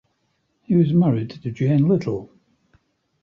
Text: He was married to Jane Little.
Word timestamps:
He 0.63 0.75
was 0.75 0.91
married 0.93 1.29
to 1.29 1.51
Jane 1.51 1.87
Little. 1.87 2.31